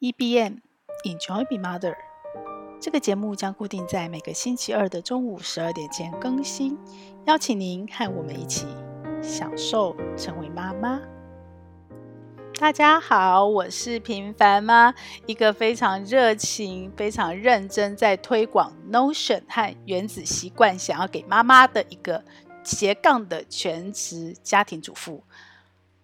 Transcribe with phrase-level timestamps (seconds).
[0.00, 0.60] EBM
[1.04, 1.94] Enjoy Be Mother，
[2.80, 6.78] 这个节目将固定在每个星期二的中午十二点前更新，
[7.26, 8.66] 邀请您和我们一起
[9.22, 11.02] 享受成为妈妈。
[12.58, 14.94] 大家好，我是平凡妈，
[15.26, 22.24] 一个非常热情、非常认真在推广 Notion 和原子习惯，想要给妈妈的一个
[22.64, 25.22] 斜杠的全职家庭主妇。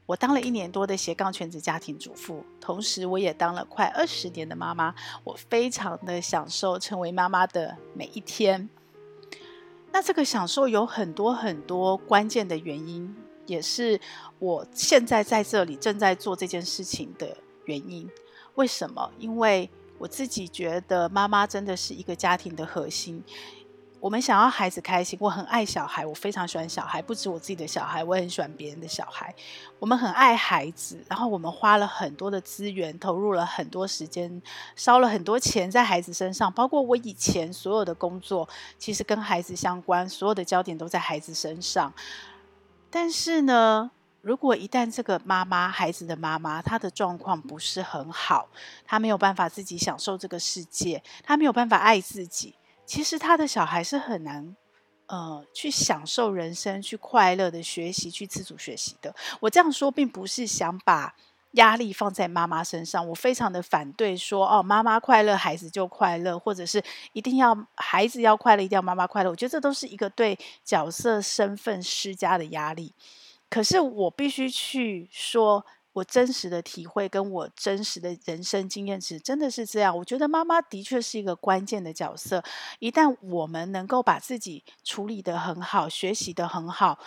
[0.06, 4.94] 我当了一年多的斜杠全职家庭主妇，同时我也当了快二十年的妈妈。
[5.24, 8.68] 我非常的享受成为妈妈的每一天。
[9.90, 13.12] 那这个享受有很多很多关键的原因，
[13.46, 14.00] 也是
[14.38, 18.08] 我现在在这里正在做这件事情的原因。
[18.54, 19.10] 为什么？
[19.18, 23.24] 因为我自己觉得妈妈真的是一个家庭的核心。
[23.98, 29.34] 我们想要孩子开心，我很爱小孩，我非常喜欢小孩，不止我自己的小孩，我也很喜欢别人的小孩。
[29.78, 34.40] 我们很爱孩子，然后我们花了很多的资源，投入了很多时间，
[34.76, 36.52] 烧了很多钱在孩子身上。
[36.52, 41.92] 包括我以前所有的工作，其实跟孩子相关，所有的焦点都在孩子身上。
[42.90, 48.46] 但是呢，如果一旦这个妈妈，孩子的妈妈，她的状况不是很好，
[48.84, 52.54] 她没有办法自己享受这个世界，她没有办法爱自己。
[52.86, 54.56] 其实他的小孩是很难，
[55.06, 59.14] 呃，去享受人生、去快乐的学习、去自主学习的。
[59.40, 61.14] 我这样说，并不是想把
[61.52, 63.06] 压力放在妈妈身上。
[63.08, 69.30] 我非常的反对说，哦，妈妈快乐，孩子就快乐，或者是一定要孩子要快乐，一定要妈妈快乐。
[69.30, 72.94] 我觉得这都是一个对角色身份施加的压力。
[73.50, 75.66] 可是我必须去说。
[75.96, 79.96] 我真实的体会跟我真实的人生经验值真的是这样。
[79.96, 82.44] 我觉得妈妈的确是一个关键的角色。
[82.80, 86.98] 一旦我们能够把自己处理得很好，学习得很好，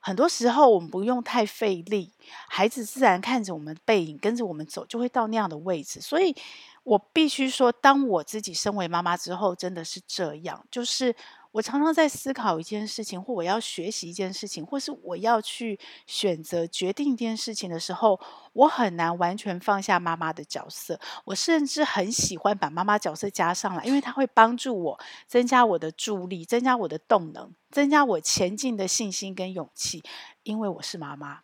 [0.00, 2.12] 很多时候我们不用太费力，
[2.48, 6.00] 孩子自然看着我们背影，跟着我们走，就会到那样的位置。
[6.00, 6.34] 所以
[6.82, 11.14] 我必须说，当我自己身为妈妈之后，真的是这样，就是。
[11.56, 18.20] 我常常在思考一件事情，或我要学习一件事情，或是我要去选择决定一件事情的时候，
[18.52, 21.00] 我很难完全放下妈妈的角色。
[21.24, 30.02] 我甚至很喜欢把妈妈角色加上来，因为它会帮助我增加我的助力，增加我的动能，增加我前进的信心跟勇气。
[30.42, 31.40] 因为我是妈妈，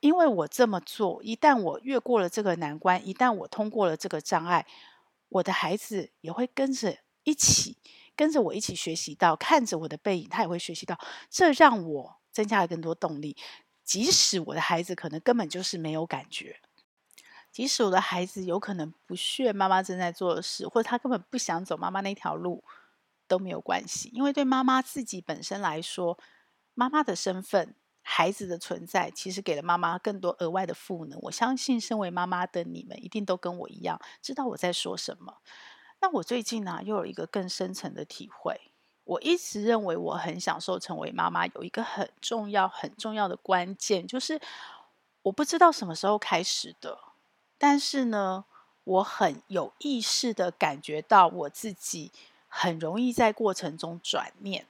[0.00, 4.66] 因为我这么做，一旦我越过了这个难关，一旦我通过了这个障碍，
[5.30, 7.78] 我的孩子也会跟着一起。
[8.16, 13.36] 跟着我一起学习到，看着我的背影，他也会学习到，这让我增加了更多动力。
[13.84, 16.60] 即使我的孩子可能根本就是没有感觉，
[17.52, 22.64] 即使我的孩子有可能不屑妈妈正在做的事，或者他根本不想走妈妈那条路，
[23.28, 24.10] 都没有关系。
[24.12, 26.18] 因为对妈妈自己本身来说，
[26.74, 31.18] 妈妈的身份、孩子的存在，其实给了妈妈更多额外的赋能。
[31.22, 35.38] 我相信，身为妈妈的你们，一定都跟我一样，知道我在说什么。
[36.06, 38.60] 那我最近呢、又有一个更深层的体会。
[39.02, 44.40] 我一直认为我很享受成为妈妈，有一个很重要、很重要的关键，就是
[45.22, 46.96] 我不知道什么时候开始的，
[47.58, 48.44] 但是呢，
[48.84, 52.12] 我很有意识的感觉到我自己
[52.46, 54.64] 很容易在过程中转念。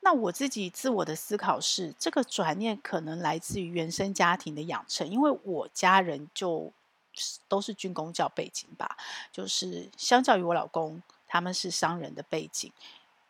[0.00, 6.70] 那我自己自我的思考是，这个转念可能来自于原生家庭的养成，因为我家人就。
[7.48, 8.96] 都是军工教背景吧，
[9.30, 12.72] 就是相较于我老公，他们是商人的背景。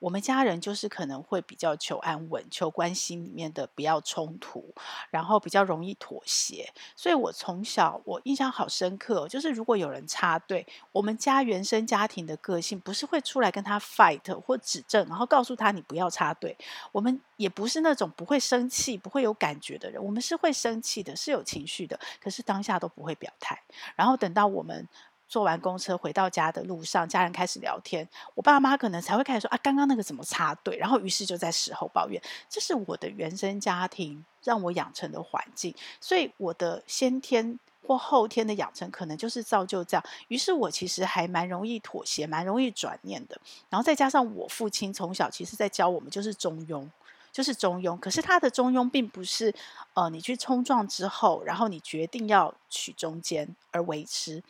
[0.02, 4.74] 我们家人就是可能会比较求安稳，求关系里面的不要冲突，
[5.10, 6.68] 然后比较容易妥协。
[6.96, 16.58] 所以我从小我印象好深刻，就是如果有人插队，我们家原生家庭的个性不是会出来跟他 fight 或指正，然后告诉他你不要插队。
[16.90, 23.62] 我们也不是那种不会生气、不会有感觉的人，我们是会生气的，是有情绪的，可是当下都不会表态。
[23.94, 24.88] 然后等到我们。
[25.32, 30.76] 坐完公车回到家的路上，家人开始聊天，我爸妈可能才会开始说啊，刚刚那个怎么插队？
[30.76, 32.20] 然后于是就在事后抱怨。
[32.50, 40.04] 这是我的原生家庭让我养成的环境，所以我的先天或后天的养成可能就是造就这样。
[40.28, 43.40] 于是我其实还蛮容易妥协，蛮容易转念的。
[43.70, 46.86] 然后再加上我父亲从小其实在教我们就是中庸，
[47.32, 47.98] 就是中庸。
[47.98, 49.54] 可是他的中庸并不是
[49.94, 54.42] 呃你去冲撞之后，然后你决定要取中间而维持。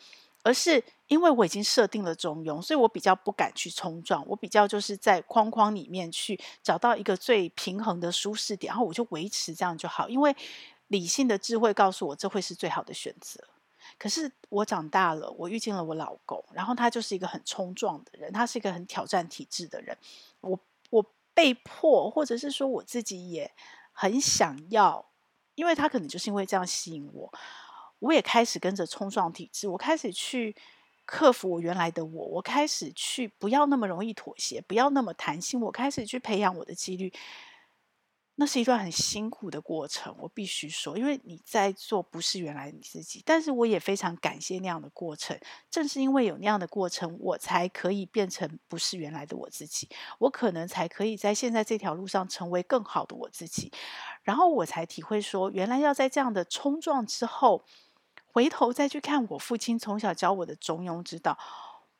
[0.43, 10.07] 而是因为我已经设定了中庸，所以我比较不敢去冲撞，我比较就是在框框里面去找到一个最平衡的舒适点，然后我就维持这样就好。
[10.09, 10.35] 因为
[10.87, 13.43] 理性的智慧告诉我这会是最好的选择。
[13.97, 19.97] 可是我长大了，我遇见了我老公，然后他就是一个很冲撞的人，他是一个很挑战体制的人。
[20.41, 23.51] 我我被迫，或者是说我自己也
[23.91, 25.05] 很想要，
[25.55, 27.31] 因为他可能就是因为这样吸引我。
[28.03, 30.53] 我也开始跟着冲撞体制，我开始去
[31.05, 37.13] 克服我原来的我，我开始去不要那么容易妥协，不要那么弹性，我开始去培养我的纪律。
[38.35, 43.21] 那是一段很辛苦的过程，我必须说，因为你在做不是原来你自己。
[43.23, 45.39] 但是我也非常感谢那样的过程，
[45.69, 53.71] 正是因为有那样的过程，我才可以变成不是原来的我自己，我可能才可以在现在这条路上成为更好的我自己。
[54.23, 57.63] 然后我才体会说，原来要在这样的冲撞之后，
[58.33, 61.37] 回头再去看我父亲从小教我的中庸之道，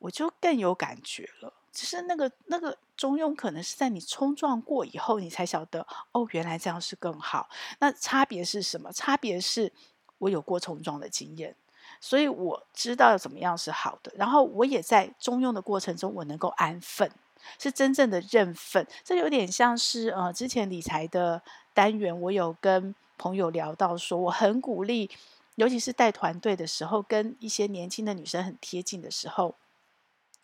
[0.00, 1.52] 我就更有感觉了。
[1.72, 7.48] 只是那个那个中庸，可能是在你冲撞过以后，你才晓得哦，原来这样是更好。
[7.78, 8.92] 那差别是什么？
[8.92, 9.72] 差别是
[10.18, 11.54] 我有过冲撞的经验，
[12.00, 14.12] 所以我知道怎么样是好的。
[14.16, 17.10] 然后我也在中庸的过程中，我能够安分，
[17.58, 18.86] 是真正的认分。
[19.02, 21.42] 这有点像是呃，之前理财的
[21.72, 25.10] 单元，我有跟朋友聊到说，我很鼓励，
[25.56, 29.56] 尤其是带团队的时候，跟一些年轻的女生很贴近的时候。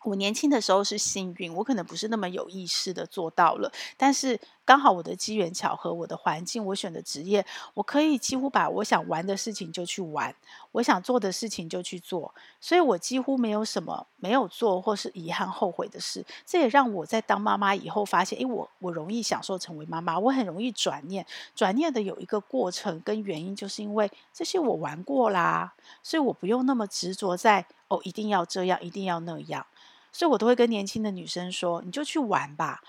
[0.03, 4.39] 我年轻的时候是幸运，我可能不是那么有意识的做到了，但是
[4.71, 10.33] 刚好我的机缘巧合，我的环境，我选的职业，我可以几乎把我想玩的事情就去玩，
[10.71, 16.25] 我想做的事情就去做，所以我几乎没有什么没有做或是遗憾后悔的事。
[16.45, 29.67] 这也让我在当妈妈以后发现，诶，我我容易享受成为妈妈，我很容易转念，转念的有一个过程跟原因，就是因为这些我玩过啦，所以我不用那么执着在哦，一定要这样，一定要那样。
[30.13, 32.81] 所以我都会跟年轻的女生说：“你就去玩吧，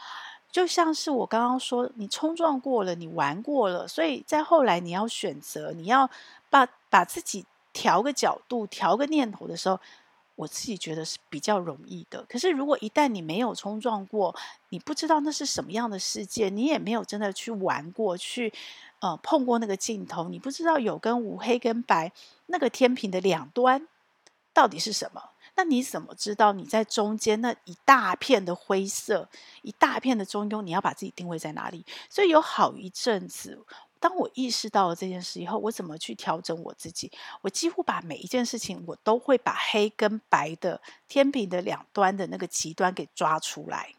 [0.52, 6.08] 就像是我刚刚说，你冲撞过了，你玩过了，所以在后来你要选择，你要
[6.50, 9.80] 把把自己调个角度、调个念头的时候，
[10.36, 12.22] 我自己觉得是比较容易的。
[12.28, 14.36] 可是如果一旦你没有冲撞过，
[14.68, 18.52] 你不知道那是什么样的世界，你也没有真的去玩过，去
[19.00, 22.12] 呃碰过那个镜头，你不知道有跟无、黑跟白
[22.46, 23.88] 那个天平的两端
[24.52, 25.22] 到底是什么。”
[25.54, 29.28] 那你怎么知道你在中间那一大片的灰色，
[29.62, 31.84] 一大片的中庸，你要把自己定位在哪里？
[32.08, 33.64] 所以有好一阵子，
[34.00, 37.12] 当我意识到了这件事以后，我怎么去调整我自己？
[37.42, 43.94] 我几乎把每一件事情，我都会把黑跟白的天平的两端的那个极端给抓出来。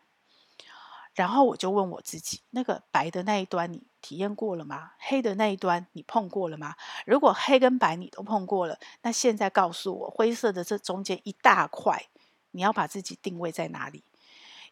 [1.14, 4.92] 然后我就问我自己：那个白的那一端，你体验过了吗？
[4.98, 6.76] 黑的那一端，你碰过了吗？
[7.06, 12.08] 如果黑跟白你都碰过了，那现在告诉我，灰色的这中间一大块，
[12.52, 14.04] 你要把自己定位在哪里？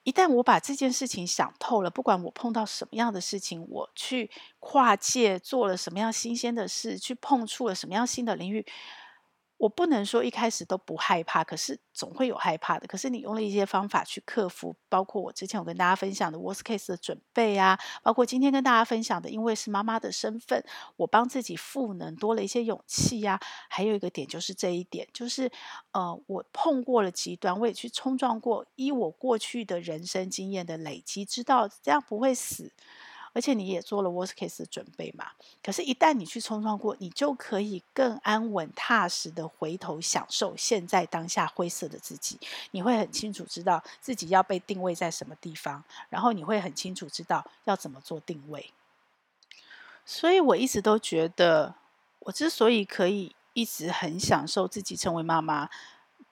[0.04, 8.66] 一旦我把这件事情想透了，不管我碰到什么样的事情，我去跨界做了什么样新鲜的事，去碰触了什么样新的领域。
[9.62, 12.88] 我不能说一开始都不害怕，可是总会有害怕的。
[12.88, 20.66] 可是你用了一些方法去克服，包括我之前有跟大家分享的 worst case 的准备啊，包括今天跟大家分享的，因为是妈妈的身份，
[20.96, 23.40] 我帮自己赋能多了一些勇气呀、啊。
[23.70, 25.52] 还有一个点就是这一点，就是
[25.92, 32.74] 呃，我碰过了极端，我也去冲撞过，依我过去的人生经验的累积，知道这样不会死。
[33.34, 35.32] 而且你也做了 worst case 的准备嘛？
[35.64, 42.40] 可是，一旦你去冲撞过，你就可以更安稳踏实的回头享受现在当下灰色的自己。
[42.72, 48.72] 你会很清楚知道自己要被定位在什么地方，然后你会很清楚知道要怎么做定位。
[50.06, 51.76] 所以我一直都觉得，
[52.20, 55.70] 我之所以可以一直很享受自己成为妈妈。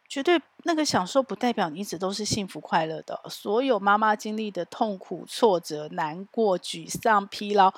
[0.10, 3.22] 绝对那个享受不代表你一直都是幸福快乐的。
[3.30, 7.72] 所有妈妈经历的痛苦、挫折、难过、沮丧、疲劳，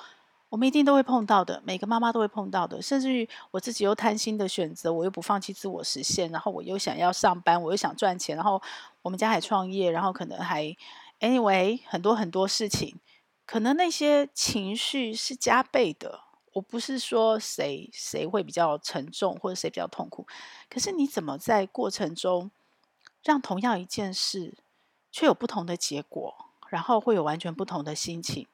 [0.48, 1.62] 我们一定都会碰到的。
[1.66, 2.82] 每个妈妈都会碰到的。
[2.82, 8.62] 甚至于我自己又贪心的选择，我又不放弃自我实现，然后我又想要上班，我又想赚钱，然后
[9.02, 10.74] 我们家还创业，然后可能还
[11.20, 12.96] anyway 很多很多事情，
[13.46, 16.22] 可能那些情绪是加倍的。
[16.54, 20.28] 我不是说谁谁会比较沉重，或者谁比较痛苦，
[20.70, 22.52] 可是你怎么在过程中
[23.24, 24.54] 让同样一件事
[25.12, 28.48] 却有不同的结果，然后会有完全不同的心情？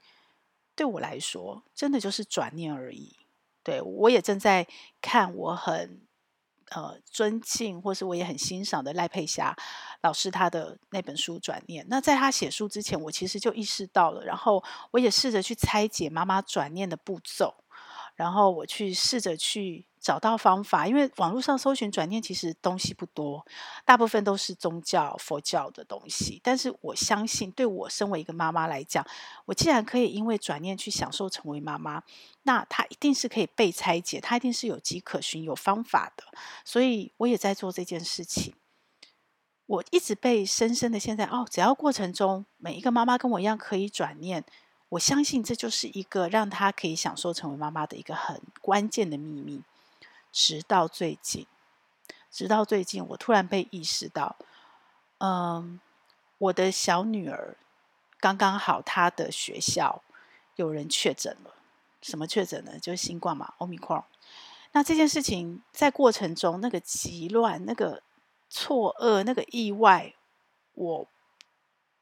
[0.76, 3.16] 对我来说，真的就是转念而已。
[3.64, 4.68] 对，我也正在
[5.02, 6.00] 看，我很
[6.70, 9.58] 呃尊敬，或是我也很欣赏的赖佩霞
[10.02, 11.84] 老师他的那本书《转念》。
[11.90, 17.56] 那在他写书之前，我其实就意识到了，然后我也试着去拆解妈妈转念的步骤。
[18.18, 23.46] 然后我去试着去找到方法，因为网络上搜寻转念其实东西不多，
[23.86, 26.42] 大部分都是宗教、佛教的东西。
[26.44, 29.06] 但是我相信，对我身为一个妈妈来讲，
[29.46, 32.02] 我既然可以因为转念去享受成为妈妈，
[32.42, 36.24] 那它一定是可以被拆解，它一定是有迹可循、有方法的。
[36.66, 38.56] 所以我也在做这件事情。
[39.68, 44.44] 我一直被深深的现在哦，只要过程中每一个妈妈跟我一样可以转念。
[44.90, 49.64] 我相信这就是一个让她可以享受成为妈妈的一个很关键的秘密。
[50.32, 51.48] 直到最近，
[52.30, 54.36] 直到最近，我突然被意识到，
[55.18, 55.80] 嗯，
[56.38, 57.58] 我的小女儿
[58.20, 60.04] 刚刚好，她的学校
[60.56, 61.56] 有人确诊了。
[62.02, 62.78] 什么确诊呢？
[62.80, 64.04] 就是新冠嘛，Omicron。
[64.74, 68.04] 那这件事情在过程中，那个急乱、那个
[68.50, 70.14] 错愕、那个意外，
[70.76, 71.08] 我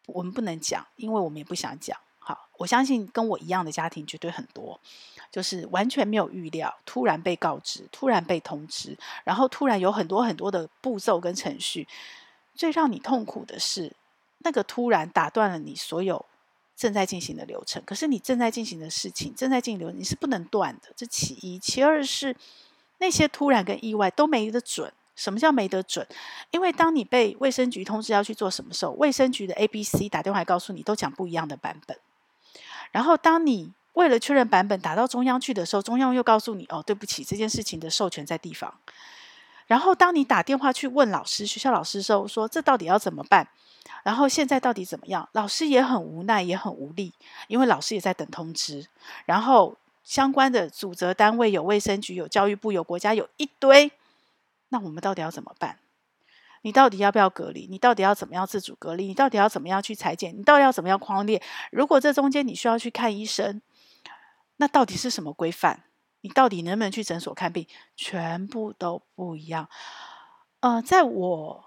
[0.08, 1.98] 我们不能讲，因为我们也不想讲。
[2.28, 4.80] 好，我相信跟我一样的家庭绝对很多，
[5.32, 11.88] 就是完全没有预料，突然被告知，突然被通知，然后突然有很多很多的步骤跟程序。
[12.56, 13.94] 最让你痛苦的是，
[14.40, 16.26] 那个突然打断了你所有
[16.76, 17.84] 正在进行的流程。
[17.86, 20.90] 可是你正在进行的事情，正在进行流程，你是不能断的。
[20.96, 22.36] 这其一，其二是
[22.98, 24.92] 那些突然跟意外都没得准。
[25.18, 26.06] 什么叫没得准？
[26.52, 31.98] 因为当你被卫生局通知要去做什么时候，卫生局的 A、B、C 打电话来告诉你，都讲不一样的版本。
[32.96, 38.74] 然后，当你为了确认版本打到中央去的时候，中央又告诉你：“哦，对不起，这件事情的授权在地方。”
[39.68, 43.46] 然后，当你打电话去问老师、学校老师的时候，说：“这到底要怎么办？”
[44.04, 45.28] 然后现在到底怎么样？
[45.34, 47.12] 老师也很无奈，也很无力，
[47.50, 48.88] 因为老师也在等通知。
[49.26, 49.76] 然后，
[50.06, 53.92] 相关的组织单位有卫生局、有教育部、有国家，有一堆。
[54.70, 55.78] 那我们到底要怎么办？
[56.66, 57.68] 你到底要不要隔离？
[57.70, 59.06] 你到底要怎么样自主隔离？
[59.06, 60.36] 你到底要怎么样去裁剪？
[60.36, 61.40] 你到底要怎么样框列？
[61.72, 63.62] 如果这中间你需要去看医生，
[64.56, 65.84] 那到底是什么规范？
[66.22, 67.68] 你到底能不能去诊所看病？
[67.96, 69.70] 全部都不一样。
[70.62, 71.64] 呃，在我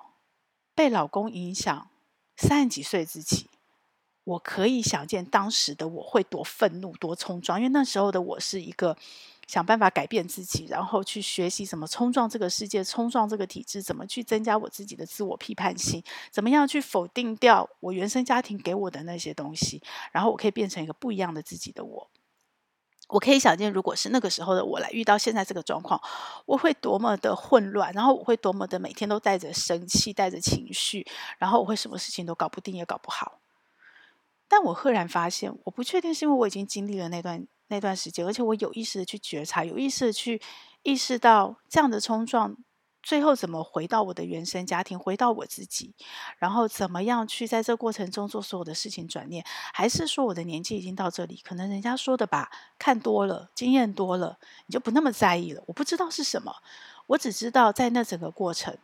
[0.75, 1.89] 被老公影响
[2.37, 3.47] 三十几岁之前，
[4.25, 8.97] 我可以想见当时的我会多愤怒、多冲撞，因为那时候的我是一个。
[9.49, 22.11] 想办法改变自己，然后去学习怎么冲撞这个世界，冲撞这个体制，怎么去增加我自己的自我批判性，怎么样去否定掉我原生家庭给我的那些东西，然后我可以变成一个不一样的自己的我。
[23.09, 25.99] 我可以想见，如果是那个时候的我来遇到现在这个状况，
[26.45, 31.07] 我会多么的混乱，然后我会多么的每天都带着生气，带着情绪，
[31.39, 33.41] 然后我会什么事情都搞不定，也搞不好。
[34.47, 37.47] 但我赫然发现，我不确定是因为我已经经历了那段。
[37.69, 40.41] 那段时间，而且我有意识的去觉察，有意识的去
[40.83, 42.57] 意识到这样的冲撞，
[43.03, 45.95] 最后怎么回到我的原生家庭，回到我自己，
[46.39, 55.63] 然后怎么样去在这过程中做所有的事情转念，还是说我的年纪已经到这里，可能人家说的吧，看多了，经验多了，你就不那么在意了。
[55.67, 56.55] 我不知道是什么，
[57.07, 58.77] 我只知道在那整个过程，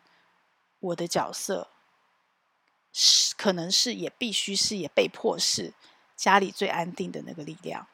[0.81, 1.69] 我的角色
[2.93, 5.73] 是可能是也必须是也被迫是
[6.17, 7.87] 家里最安定的那个力量。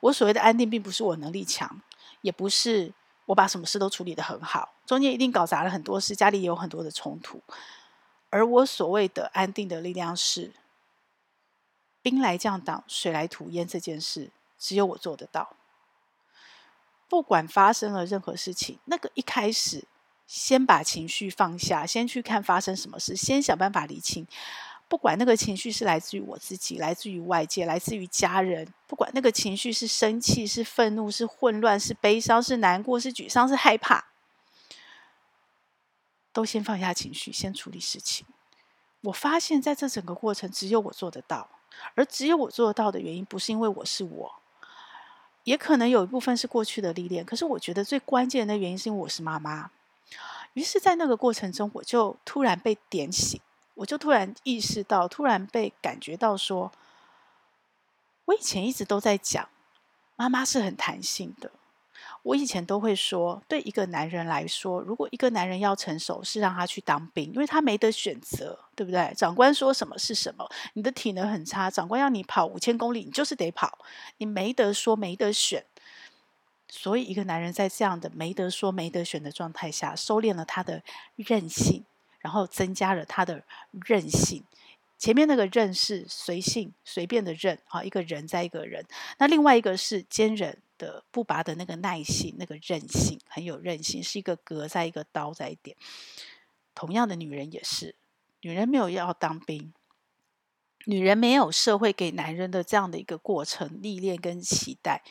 [0.00, 1.80] 我所谓的安定，并不是我能力强，
[2.20, 2.92] 也不是
[3.26, 7.42] 我把什么事都处理得很好，中间一定搞砸了很多事，家里也有很多的冲突。
[8.30, 10.52] 而我所谓的安定的力量是，
[12.00, 15.56] 兵来将挡，水来土掩这件事，只有我做得到。
[17.08, 19.84] 不管发生了任何事情，那个一开始，
[20.26, 24.26] 先把情绪放下，先去看发生什么事，先想办法理清。
[24.92, 34.04] 不管那个情绪是来自于我自己，来自于外界，来自于家人，不管那个情绪是生气、是愤怒、是混乱、是悲伤、是难过、是沮丧、是害怕，
[36.30, 38.26] 都先放下情绪，先处理事情。
[39.04, 41.48] 我发现，在这整个过程，只有我做得到，
[41.94, 44.34] 而只有我做得到的原因，不是因为我是我，
[45.44, 47.24] 也可能有一部分是过去的历练。
[47.24, 49.70] 可是，我觉得最关键的原因是因为我是妈妈。
[50.52, 53.40] 于是，在那个过程中，我就突然被点醒。
[53.74, 56.70] 我就突然意识到，突然被感觉到说，
[58.26, 59.48] 我以前一直都在讲，
[60.16, 61.50] 妈妈是很弹性的。
[62.24, 69.12] 我以前都会说，对一个男人来说，如果一个男人要成熟，是让他去当兵，因为他没得选择，对不对？
[69.16, 70.48] 长官说什么是什么。
[70.74, 73.78] 你的体能很差，长官要你跑五千公里，你就是得跑，
[74.18, 75.64] 你没得说，没得选。
[76.68, 80.82] 所以，一个男人在这样的没得说、没得选的状态下，收敛了他的
[81.16, 81.84] 任性。
[82.22, 83.44] 然后增加了他的
[83.84, 84.44] 韧性，
[84.96, 88.86] 前面那个韧是随性、随便的韧啊，一个人在一个人。
[89.18, 95.76] 那另外一个是坚韧的、不拔的那个耐性，那个韧性很有韧性，是一个格在一个刀在一点。
[96.76, 97.96] 同样的，女人也是，
[98.42, 99.74] 女人没有要当兵，
[100.84, 105.02] 女人没有社会给男人的这样的一个过程历练跟期待，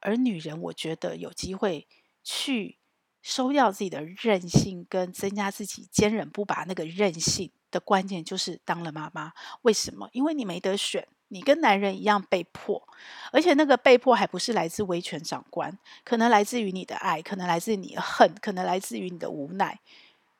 [0.00, 1.88] 而女人，我觉得有机会
[2.22, 2.76] 去。
[3.24, 9.32] 收掉自己的任性，跟增加自己坚韧不拔那个任性的关键，就是当了妈妈。
[9.62, 10.10] 为什么？
[10.12, 12.86] 因为你没得选，你跟男人一样被迫，
[13.32, 19.80] 而且那个被迫还不是来自威权长官，可能来自于你的爱，可能来自于你的恨，可能来自于你的无奈。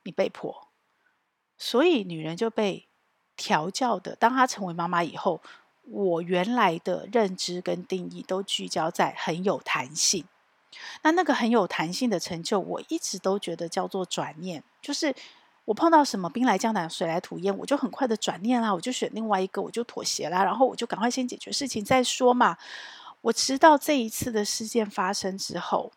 [0.02, 0.68] 你被迫，
[1.56, 2.86] 所以女人就被
[3.34, 4.14] 调教的。
[4.14, 5.40] 当她成为妈妈以后，
[5.84, 10.26] 我原来的认知跟定义都聚焦在很有弹性。
[11.02, 15.14] 那那个很有弹性的成就，我一直都觉得叫做转念，就是
[15.64, 22.56] 我碰到什么兵来将挡，水来土掩，我就很快的转念啦，我就选另外一个，我就妥协啦，然后我就赶快先解决事情再说嘛。
[23.22, 25.90] 我直到这一次的事件发生之后，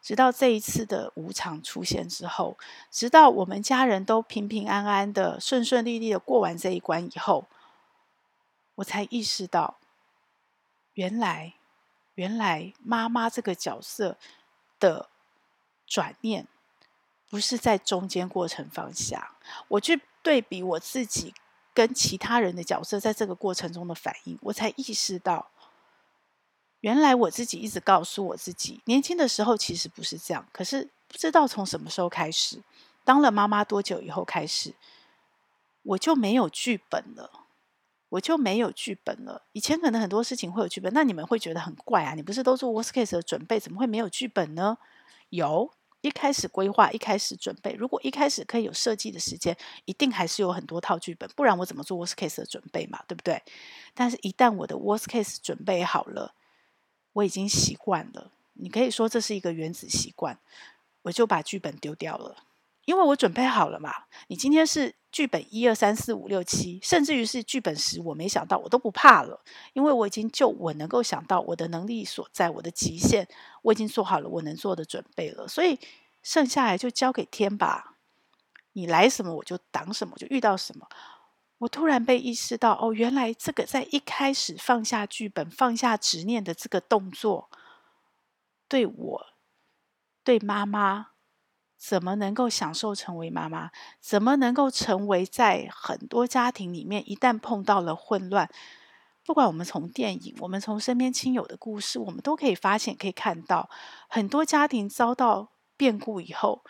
[0.00, 2.56] 直到这一次的无常出现之后，
[2.90, 7.44] 直到我们家人都平平安安的、顺顺利利的过完这一关以后，
[8.76, 9.76] 我才意识到，
[10.94, 11.52] 原来，
[12.14, 14.16] 原来妈妈这个角色
[14.78, 15.08] 的
[15.86, 16.46] 转念，
[17.28, 19.36] 不是在中间过程放下。
[19.68, 21.34] 我去对比我自己
[21.72, 25.50] 跟其他人的角色在这个过程中的反应，我才意识到。
[26.80, 30.46] 原来我自己一直告诉我自己，年轻的时候其实不是这样。
[30.50, 32.62] 可是不知道从什么时候开始，
[33.04, 34.74] 当了妈妈多久以后开始，
[35.82, 37.39] 我就没有剧本了，
[38.10, 39.46] 我就没有剧本了。
[39.52, 42.14] 以前可能很多事情会有剧本，那你们会觉得很怪啊？
[42.14, 44.76] 你不是都做 worst case 的准备，怎么会没有剧本呢？
[45.30, 47.72] 有，一开始规划，一开始准备。
[47.72, 53.02] 如果一开始可以有设计的时间，一定还是有很多套剧本，不然我怎么做 worst case 的准备嘛？
[53.08, 53.42] 对不对？
[53.94, 56.34] 但是一旦我的 worst case 准备好了。
[57.12, 60.38] 我已经习惯了，你可以说这是一个原子习惯，
[61.02, 62.36] 我就把剧本丢掉了，
[62.90, 63.94] 因为我准备好了嘛。
[64.26, 69.40] 你今天是剧本一二三四五六七，甚至于是剧本十，我没想到，我都不怕了，
[69.74, 73.28] 因为我已经就我能够想到我的能力所在，我的极限，
[73.62, 75.78] 我已经做好了我能做的准备了，所以
[76.24, 77.94] 剩下来就交给天吧，
[78.72, 80.88] 你来什么我就挡什么，就遇到什么。
[81.58, 87.48] 我突然被意识到，哦，原来这个在一开始放下剧本、放下执念的这个动作，
[88.66, 89.26] 对我、
[90.24, 91.09] 对妈妈，
[91.80, 93.70] 怎么能够享受成为妈妈？
[94.00, 98.50] 怎么能够成为在很多家庭里面，一旦碰到了混乱，
[99.24, 103.70] 不管我们从电影，我们从身边亲友的故事，我们都可以发现、可以看到，
[104.08, 106.62] 很多家庭遭到变故以后。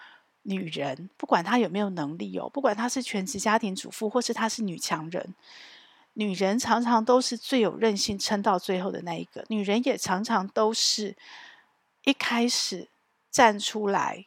[0.43, 5.35] 女人不管她有没有能力哦，不管她是全职家庭主妇，或是她是女强人，
[6.15, 9.45] 女人常常都是最有韧性撑到最后的那一个。
[9.49, 11.15] 女人也常常都是
[12.05, 12.89] 一开始
[13.31, 14.25] 站出来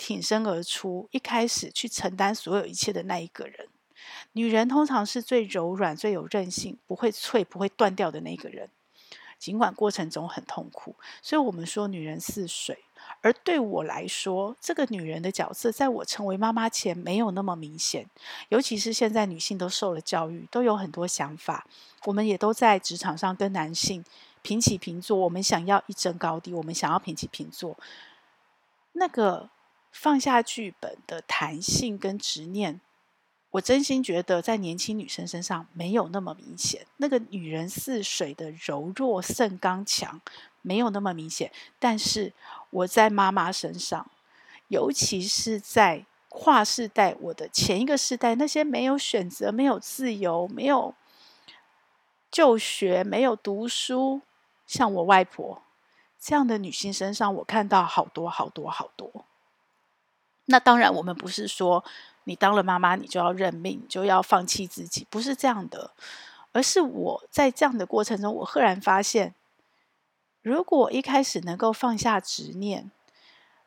[0.00, 3.68] 挺身而出，一开始去承担所有一切的那一个人。
[4.32, 8.70] 女人通常是最柔软、最有韧性，不会脆、不会断掉的那个人。
[9.38, 12.78] 尽管过程中很痛苦，所以我们说女人似水。
[13.20, 18.06] 而对我来说，这个女人的角色，在我成为妈妈前没有那么明显。
[18.48, 21.66] 尤其是现在女性都受了教育，都有很多想法，
[22.06, 24.02] 我们也都在职场上跟男性
[24.40, 25.18] 平起平坐。
[25.18, 27.76] 我们想要一争高低，我们想要平起平坐。
[28.92, 29.48] 那个
[29.90, 32.80] 放下剧本的弹性跟执念，
[33.50, 36.86] 我真心觉得在年轻女生身上没有那么明显。
[36.96, 40.20] 那个女人似水的柔弱胜刚强。
[40.62, 42.34] 没有那么明显，但是
[42.68, 44.10] 我在妈妈身上，
[44.68, 50.94] 尤其是在跨世代，我的前一个世代，那些没有选择、没有自由、没有
[52.30, 54.20] 就学、没有读书，
[54.66, 55.62] 像我外婆
[56.20, 59.24] 这样的女性身上，我看到好多好多好多。
[60.50, 61.82] 那当然，我们不是说
[62.24, 65.92] 你当了妈妈，你就要认命，就要放弃自己，不是这样的，
[66.52, 69.34] 而是我在这样的过程中，我赫然发现。
[70.42, 72.90] 如果一开始能够放下执念，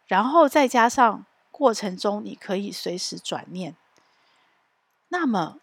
[0.08, 3.76] 然后再加上过程中你可以随时转念，
[5.10, 5.60] 那么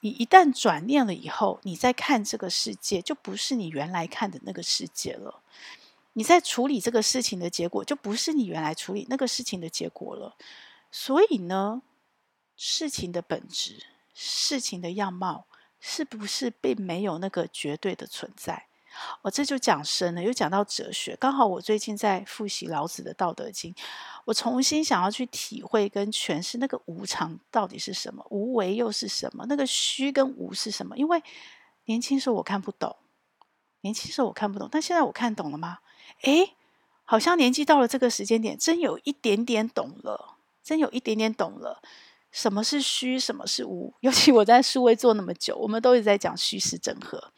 [0.00, 5.40] 你一旦转念了以后，你再看这个世界就不是你原来看的那个世界了。
[6.14, 10.36] 你在处理这个事情的结果就不是你原来处理那个事情的结果了。
[10.90, 11.82] 所以呢，
[12.56, 15.46] 事情的本质、事情的样貌，
[15.80, 18.66] 是不是并没有那个绝对的存在？
[19.22, 21.16] 我、这就讲深了，又讲到哲学。
[21.16, 23.72] 刚好我最近在复习老子的《道德经》，
[24.26, 30.94] 我重新想要去体会跟诠释那个无常到底是什么，无为又是什么，那个虚跟无是什么？
[30.98, 31.22] 因为
[31.86, 32.94] 年轻时候我看不懂，
[33.80, 35.78] 年轻时候我看不懂，但现在我看懂了吗？
[36.22, 36.54] 诶，
[37.04, 41.82] 好像年纪到了这个时间点，真有一点点懂了，真有一点点懂了，
[42.30, 43.94] 什么是虚，什么是无。
[44.00, 47.32] 尤其我在数位做那么久，我们都一直在讲虚实整合。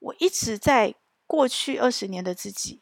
[0.00, 0.94] 我一直在
[1.26, 2.80] 过去二十年的自己，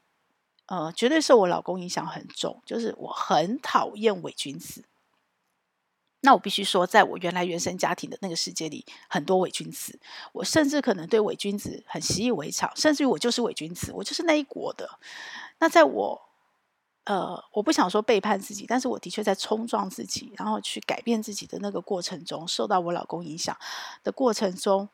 [0.67, 4.85] 呃，绝对受我老公影响很重，就是我很讨厌伪君子。
[6.21, 9.99] 那我必须说，在我原来原生家庭的那个世界里，很多伪君子，
[10.33, 14.99] 我甚至可能对伪君子很习以为常，甚至于我就是伪君子，我就是那一国的。
[15.61, 16.21] 那在我，
[17.05, 23.57] 呃，我不想说背叛自己，但是我的确在冲撞自己，然后去改变自己的那个过程中，受到我老公影响
[24.03, 24.89] 的过程中。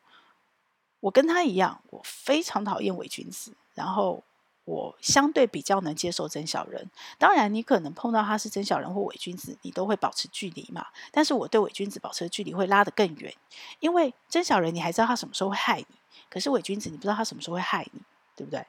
[1.01, 3.55] 我跟他一样，我非常讨厌伪君子。
[3.75, 4.23] 然后
[4.65, 6.89] 我相对比较能接受真小人。
[7.17, 10.87] 当然，你可能碰到他是真小人或伪君子，你都会保持距离嘛。
[11.11, 13.33] 但是我对伪君子保持的距离会拉得更远，
[13.79, 15.85] 因为真小人你还知道他什么时候会害你，
[16.29, 18.01] 可是伪君子你不知道他什么时候会害你，
[18.35, 18.65] 对不对？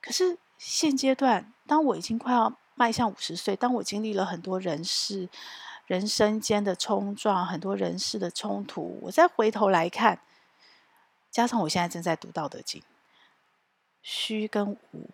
[0.00, 5.28] 可是现阶段，当我已经快要迈向五十岁，当我经历了很多人事、
[5.86, 10.20] 人生间的冲撞，很多人事的冲突，我再回头来看，
[11.30, 12.80] 加上我现在正在读《道德经》。
[14.02, 15.08] 虚跟无，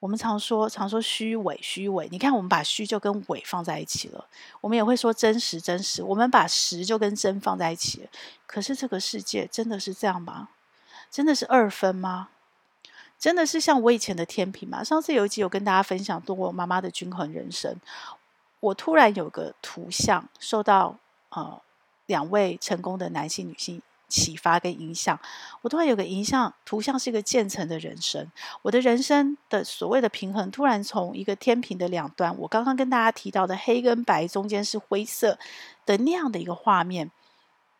[0.00, 2.08] 我们常说常说虚伪虚伪。
[2.10, 4.26] 你看，我们把虚就跟伪放在一起了。
[4.60, 6.02] 我们也会说真实真实。
[6.02, 8.08] 我们把实就跟真放在一起了。
[8.46, 10.48] 可是这个世界真的是这样吗？
[11.10, 12.28] 真的是二分吗？
[13.18, 14.84] 真的是像我以前的天平吗？
[14.84, 17.76] 上次有一集有跟大家分享过我妈妈的均衡人生。
[18.60, 20.96] 我突然有个图像，受到
[21.30, 21.60] 呃
[22.06, 23.82] 两位成功的男性女性。
[24.08, 25.20] 启发跟影响，
[25.60, 28.30] 我突然有个影像图像是一个渐层的人生，
[28.62, 35.38] 我的人生的所谓的平衡，突然从一个天平的两端，我刚刚跟大家提到的黑跟白中间是灰色
[35.84, 37.10] 的那样的一个画面，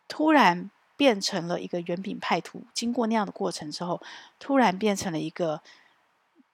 [0.07, 2.63] 突然变成了一个圆饼派图。
[2.73, 4.01] 经过那样的过程之后，
[4.37, 5.61] 突然变成了一个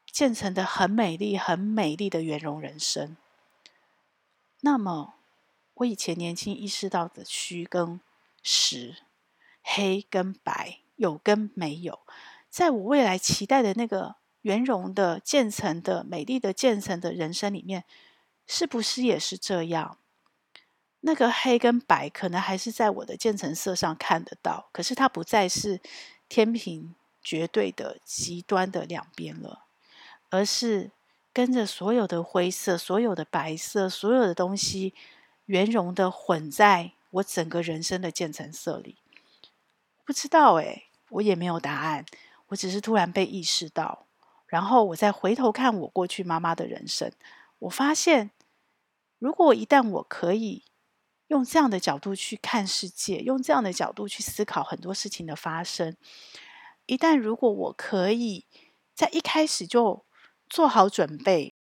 [0.10, 3.18] 渐层的很美丽、很美丽的圆融人生。
[4.62, 5.16] 那么，
[5.74, 8.00] 我以前年轻意识到的虚跟
[8.42, 8.96] 实。
[9.68, 12.00] 黑跟白，有跟没有，
[12.52, 17.84] 在我未来期待的那个圆融的渐层的美丽的渐层的人生里面，
[18.46, 19.98] 是不是也是这样？
[21.02, 25.82] 那个黑跟白可能还是在我的渐层色上看得到，可是它不再是
[26.30, 29.64] 天平绝对的极端的两边了，
[30.30, 30.92] 而是
[31.34, 34.94] 跟着所有的灰色、所有的白色、所有的东西
[35.46, 38.98] 圆融的混在我整个人生的渐层色里。
[40.06, 42.06] 不知道诶，我也没有答案。
[42.50, 44.06] 我只是突然被意识到，
[44.46, 47.12] 然后我再回头看我过去妈妈的人生，
[47.58, 48.30] 我发现，
[49.18, 50.64] 如果一旦我可以
[51.28, 55.98] 用这样的角度去看世界，用这样的角度去思考很多事情的发生，
[56.86, 58.46] 一旦如果我可以
[58.94, 60.06] 在一开始就
[60.48, 61.56] 做好准备，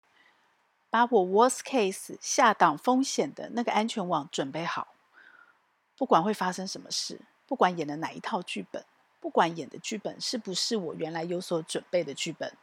[0.90, 4.88] 把我 worst case 下档风险的那个安全网准备好，
[5.96, 7.20] 不管会发生什么事。
[7.52, 8.82] 不管演的哪一套剧本，
[9.20, 12.56] 不管演的剧本是不是我原来有所准备的剧本，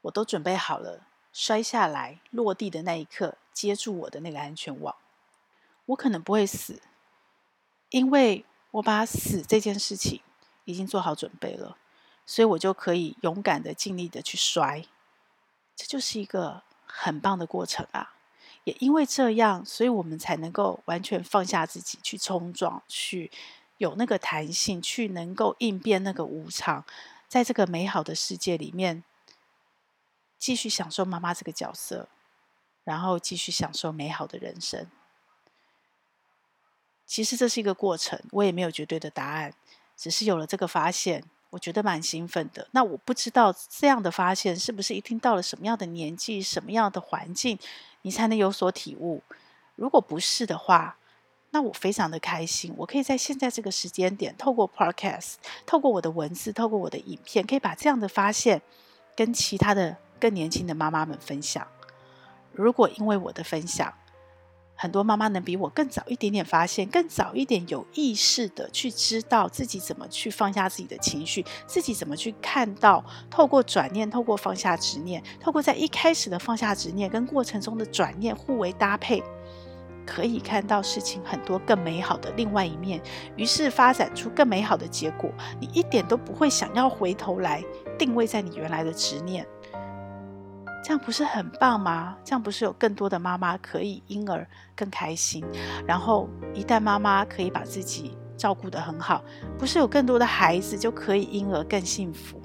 [0.00, 4.96] 我都准备好了，摔下来落地的那一刻，接住我的那个安全网。
[5.86, 6.82] 我可能不会死，
[7.90, 10.20] 因为我把死这件事情
[10.64, 11.76] 已经做好准备了，
[12.26, 14.84] 所以我就可以勇敢的、尽力的去摔。
[15.76, 18.16] 这就是一个很棒的过程啊！
[18.64, 23.30] 也因为这样，所以我们才能够完全放下自己，去冲撞，去。
[23.80, 26.84] 有那个弹性，去能够应变那个无常，
[27.26, 29.02] 在这个美好的世界里面，
[30.38, 32.06] 继续享受妈妈这个角色，
[32.84, 34.86] 然后继续享受美好的人生。
[37.06, 39.54] 其实这是一个过程，我也没有绝对的答案，
[39.96, 42.68] 只是有了这个发现，我觉得蛮兴奋的。
[42.72, 47.58] 那我不知道这样的发现是不是一定到了什么样的年纪、什么样的环境，
[48.02, 49.22] 你才能有所体悟？
[49.74, 50.98] 如果不是的话，
[51.52, 55.34] 那我非常的开心，我可以在现在这个时间点，透过 Podcast，
[55.66, 58.62] 透过我的文字，透过我的影片，可以把这样的发现
[59.16, 61.66] 跟其他的更年轻的妈妈们分享。
[62.52, 63.92] 如果因为我的分享，
[64.76, 79.20] 很多妈妈能比我更早一点点发现，更早一点有意识的去知道自己怎么去放下自己的情绪，自己怎么去看到，透过转念，透过放下执念，透过在一开始的放下执念跟过程中的转念互为搭配。
[80.06, 83.00] 可以看到事情很多更美好的另外一面，
[83.36, 85.30] 于是发展出更美好的结果。
[85.60, 87.64] 你一点都不会想要回头来
[87.98, 89.46] 定位在你原来的执念，
[90.82, 92.16] 这样不是很棒吗？
[92.24, 95.44] 这样不是有更多的妈妈可以因而更开心？
[95.86, 99.22] 然后一旦妈妈可以把自己照顾得很好，
[99.58, 102.40] 不是有更多的孩子就可以因而更幸福？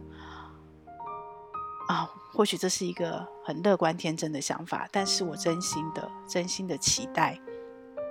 [1.87, 7.39] 啊，或许这是一个很乐观天真的想法，但是我真心的、真心的期待。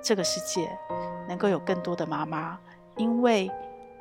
[0.00, 0.70] 这个世界
[1.28, 2.56] 能够有更多的妈妈，
[2.96, 3.50] 因为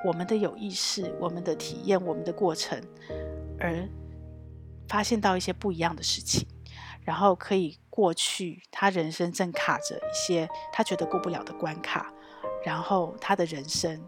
[0.05, 2.79] 我们的有意识、我们的体验、我们的过程，
[3.59, 3.89] 而
[4.87, 6.47] 发现到一些不一样的事情，
[7.01, 12.13] 然后可以过去他人生正卡着一些他觉得过不了的关卡，
[12.63, 13.99] 然后他的人生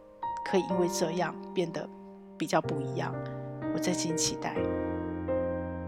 [0.46, 1.90] 可以因为这样变得
[2.38, 3.12] 比较不一样。
[3.74, 4.56] 我真心期待，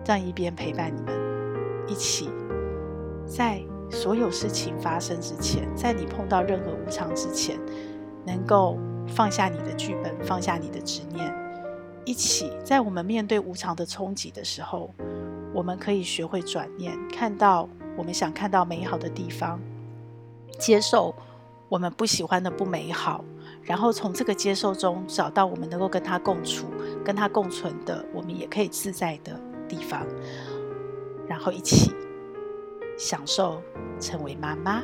[0.08, 1.14] 这样一边陪伴你们
[1.86, 2.30] 一起
[3.26, 3.62] 在。
[3.90, 7.58] 所有事情发生之前，在你碰到任何无常之前，
[8.26, 11.34] 能够放下你的剧本，放下你的执念，
[12.04, 14.94] 一起，在我们面对无常的冲击的时候，
[15.54, 19.58] 我们可以学会转念，看到我们想看到美好的地方，
[20.60, 21.16] 接受
[21.70, 23.24] 我们不喜欢的不美好，
[23.62, 26.68] 然后从这个接受中找到我们能够跟他共处、
[27.06, 30.06] 跟他共存的，我们也可以自在的地方，
[31.28, 31.94] 然后一起
[32.98, 33.62] 享受
[34.00, 34.84] 成为妈妈。